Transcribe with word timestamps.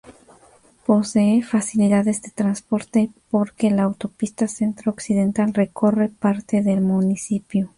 Posee 0.87 1.43
facilidades 1.43 2.23
de 2.23 2.31
transporte 2.31 3.11
porque 3.29 3.69
la 3.69 3.83
autopista 3.83 4.47
centro-occidental 4.47 5.53
recorre 5.53 6.09
parte 6.09 6.63
del 6.63 6.81
municipio. 6.81 7.69